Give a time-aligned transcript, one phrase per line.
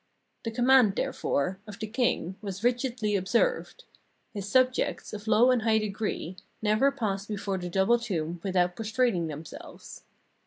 [0.45, 3.83] The command, therefore, of the king was rigidly obeyed:
[4.33, 8.75] his subjects, of low and high degree, never passed before the double tomb with out
[8.75, 10.01] prostrating themselves.